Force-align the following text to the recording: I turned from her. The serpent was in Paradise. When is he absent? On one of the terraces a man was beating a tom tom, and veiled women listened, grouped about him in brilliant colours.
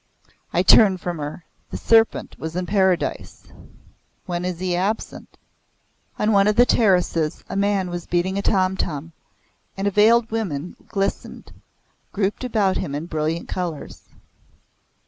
I 0.51 0.63
turned 0.63 0.99
from 0.99 1.19
her. 1.19 1.45
The 1.69 1.77
serpent 1.77 2.35
was 2.39 2.55
in 2.55 2.65
Paradise. 2.65 3.53
When 4.25 4.45
is 4.45 4.57
he 4.59 4.75
absent? 4.75 5.37
On 6.17 6.31
one 6.31 6.47
of 6.47 6.55
the 6.55 6.65
terraces 6.65 7.43
a 7.47 7.55
man 7.55 7.91
was 7.91 8.07
beating 8.07 8.35
a 8.35 8.41
tom 8.41 8.75
tom, 8.77 9.11
and 9.77 9.93
veiled 9.93 10.31
women 10.31 10.75
listened, 10.95 11.51
grouped 12.13 12.43
about 12.43 12.77
him 12.77 12.95
in 12.95 13.05
brilliant 13.05 13.47
colours. 13.47 14.09